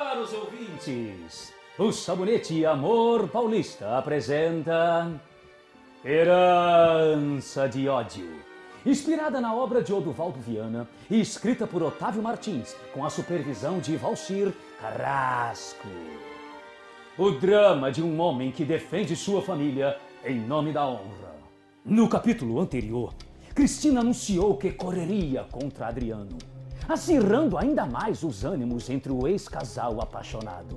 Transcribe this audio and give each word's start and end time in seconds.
caros 0.00 0.32
ouvintes, 0.32 1.52
o 1.78 1.92
Sabonete 1.92 2.64
Amor 2.64 3.28
Paulista 3.28 3.98
apresenta 3.98 5.12
Herança 6.02 7.68
de 7.68 7.86
Ódio. 7.86 8.40
Inspirada 8.86 9.42
na 9.42 9.54
obra 9.54 9.82
de 9.82 9.92
Oduvaldo 9.92 10.40
Viana 10.40 10.88
e 11.10 11.20
escrita 11.20 11.66
por 11.66 11.82
Otávio 11.82 12.22
Martins, 12.22 12.74
com 12.94 13.04
a 13.04 13.10
supervisão 13.10 13.78
de 13.78 13.94
Valcir 13.98 14.54
Carrasco. 14.80 15.86
O 17.18 17.32
drama 17.32 17.92
de 17.92 18.02
um 18.02 18.18
homem 18.20 18.50
que 18.50 18.64
defende 18.64 19.14
sua 19.14 19.42
família 19.42 19.98
em 20.24 20.40
nome 20.40 20.72
da 20.72 20.86
honra. 20.86 21.36
No 21.84 22.08
capítulo 22.08 22.58
anterior, 22.58 23.12
Cristina 23.54 24.00
anunciou 24.00 24.56
que 24.56 24.72
correria 24.72 25.44
contra 25.52 25.88
Adriano, 25.88 26.38
acirrando 26.92 27.56
ainda 27.56 27.86
mais 27.86 28.22
os 28.22 28.44
ânimos 28.44 28.90
entre 28.90 29.12
o 29.12 29.28
ex-casal 29.28 30.00
apaixonado. 30.00 30.76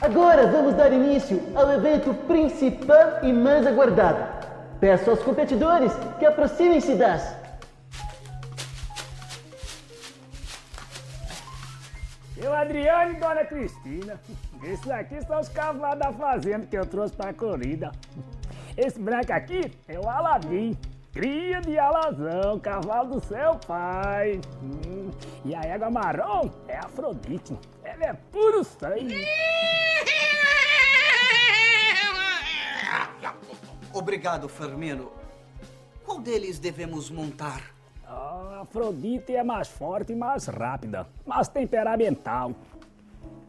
Agora 0.00 0.46
vamos 0.46 0.74
dar 0.74 0.92
início 0.92 1.40
ao 1.54 1.70
evento 1.72 2.12
principal 2.26 3.22
e 3.22 3.32
mais 3.32 3.66
aguardado. 3.66 4.20
Peço 4.80 5.10
aos 5.10 5.22
competidores 5.22 5.92
que 6.18 6.26
aproximem-se 6.26 6.96
das. 6.96 7.36
Eu, 12.36 12.52
Adriano 12.52 13.12
e 13.12 13.20
Dona 13.20 13.44
Cristina. 13.44 14.20
Esses 14.62 14.90
aqui 14.90 15.24
são 15.24 15.40
os 15.40 15.48
cavalos 15.48 15.98
da 16.00 16.12
fazenda 16.12 16.66
que 16.66 16.76
eu 16.76 16.84
trouxe 16.84 17.14
pra 17.14 17.32
corrida. 17.32 17.92
Esse 18.76 18.98
branco 18.98 19.32
aqui 19.32 19.72
é 19.86 19.98
o 19.98 20.08
Aladim, 20.08 20.76
cria 21.12 21.60
de 21.60 21.78
alazão, 21.78 22.58
cavalo 22.58 23.14
do 23.20 23.26
seu 23.26 23.54
pai. 23.66 24.40
Hum, 24.62 25.10
E 25.44 25.54
a 25.54 25.60
égua 25.62 25.90
marrom 25.90 26.50
é 26.66 26.76
Afrodite. 26.78 27.56
Ela 27.84 28.04
é 28.06 28.12
puro 28.14 28.64
sangue. 28.64 29.24
Obrigado, 33.92 34.48
Fermino. 34.48 35.12
Qual 36.04 36.18
deles 36.18 36.58
devemos 36.58 37.10
montar? 37.10 37.72
Afrodite 38.60 39.34
é 39.34 39.42
mais 39.42 39.68
forte 39.68 40.12
e 40.12 40.16
mais 40.16 40.46
rápida, 40.46 41.06
mais 41.26 41.48
temperamental. 41.48 42.52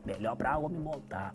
Melhor 0.06 0.36
pra 0.36 0.58
homem 0.58 0.80
montar. 0.80 1.34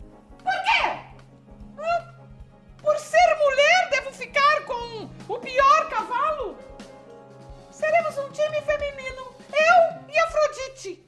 Um 8.29 8.31
time 8.31 8.61
feminino. 8.61 9.33
Eu 9.51 9.75
e 10.13 10.19
Afrodite. 10.19 11.03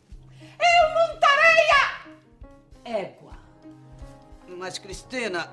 Eu 0.59 0.89
montarei 0.89 1.71
a... 1.71 2.01
Égua. 2.83 3.33
Mas, 4.57 4.79
Cristina, 4.79 5.51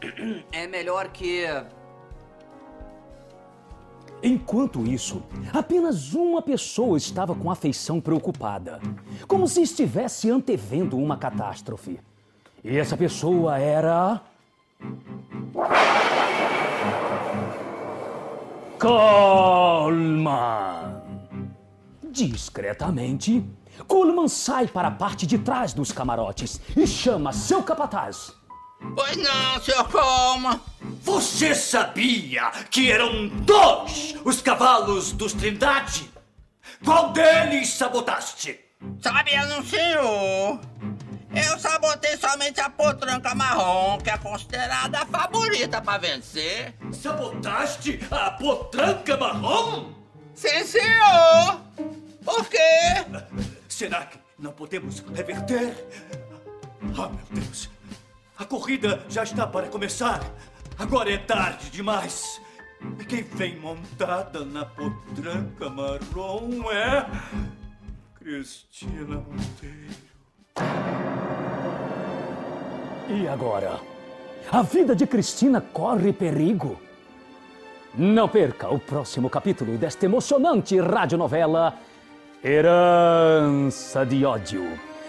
é 0.50 0.66
melhor 0.66 1.08
que. 1.08 1.44
Enquanto 4.22 4.86
isso, 4.86 5.22
apenas 5.52 6.12
uma 6.12 6.42
pessoa 6.42 6.98
estava 6.98 7.34
com 7.34 7.50
a 7.50 7.54
feição 7.54 7.98
preocupada, 8.00 8.78
como 9.26 9.48
se 9.48 9.62
estivesse 9.62 10.30
antevendo 10.30 10.98
uma 10.98 11.16
catástrofe. 11.16 11.98
E 12.62 12.76
essa 12.76 12.94
pessoa 12.96 13.58
era. 13.58 14.20
Coleman! 18.78 20.89
Discretamente, 22.10 23.44
Coleman 23.86 24.26
sai 24.26 24.66
para 24.66 24.88
a 24.88 24.90
parte 24.90 25.26
de 25.26 25.38
trás 25.38 25.72
dos 25.72 25.92
camarotes 25.92 26.60
e 26.76 26.86
chama 26.86 27.32
seu 27.32 27.62
capataz. 27.62 28.32
Pois 28.96 29.16
não, 29.16 29.60
senhor 29.62 29.88
Colma. 29.88 30.60
Você 31.02 31.54
sabia 31.54 32.50
que 32.70 32.90
eram 32.90 33.28
dois 33.28 34.16
os 34.24 34.40
cavalos 34.40 35.12
dos 35.12 35.32
Trindade? 35.32 36.10
Qual 36.84 37.12
deles 37.12 37.68
sabotaste? 37.74 38.58
Sabia 39.00 39.46
não, 39.46 39.62
senhor? 39.62 40.60
Eu 41.32 41.58
sabotei 41.60 42.16
somente 42.16 42.60
a 42.60 42.68
potranca 42.68 43.34
marrom, 43.36 43.98
que 43.98 44.10
é 44.10 44.18
considerada 44.18 45.00
a 45.00 45.06
favorita 45.06 45.80
pra 45.80 45.98
vencer. 45.98 46.74
Sabotaste 46.90 48.00
a 48.10 48.32
potranca 48.32 49.16
marrom? 49.16 49.99
Sim, 50.40 50.64
senhor. 50.64 51.60
Por 52.24 52.48
quê? 52.48 52.56
Será 53.68 54.06
que 54.06 54.18
não 54.38 54.52
podemos 54.52 55.00
reverter? 55.00 55.86
Ah, 56.98 57.10
meu 57.10 57.42
Deus! 57.42 57.68
A 58.38 58.46
corrida 58.46 59.04
já 59.10 59.22
está 59.22 59.46
para 59.46 59.68
começar. 59.68 60.18
Agora 60.78 61.12
é 61.12 61.18
tarde 61.18 61.68
demais. 61.68 62.40
E 62.98 63.04
quem 63.04 63.22
vem 63.22 63.58
montada 63.58 64.42
na 64.42 64.64
potranca 64.64 65.68
marrom 65.68 66.72
é. 66.72 67.06
Cristina 68.14 69.16
Monteiro. 69.16 69.94
E 73.10 73.28
agora? 73.28 73.78
A 74.50 74.62
vida 74.62 74.96
de 74.96 75.06
Cristina 75.06 75.60
corre 75.60 76.14
perigo? 76.14 76.80
Não 77.94 78.28
perca 78.28 78.68
o 78.70 78.78
próximo 78.78 79.28
capítulo 79.28 79.76
desta 79.76 80.06
emocionante 80.06 80.78
radionovela 80.78 81.74
Herança 82.42 84.06
de 84.06 84.24
Ódio, 84.24 84.64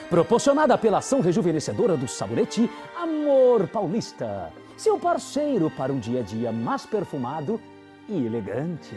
proporcionada 0.09 0.75
pela 0.79 0.97
ação 0.97 1.21
rejuvenescedora 1.21 1.95
do 1.95 2.07
sabonete 2.07 2.67
Amor 2.99 3.67
Paulista, 3.67 4.51
seu 4.75 4.97
parceiro 4.97 5.69
para 5.69 5.93
um 5.93 5.99
dia 5.99 6.21
a 6.21 6.23
dia 6.23 6.51
mais 6.51 6.83
perfumado 6.83 7.61
e 8.09 8.25
elegante. 8.25 8.95